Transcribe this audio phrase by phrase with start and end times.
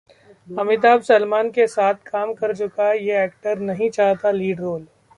[0.47, 4.85] अमिताभ, सलमान के साथ काम कर चुका ये एक्टर नहीं चाहता लीड रोल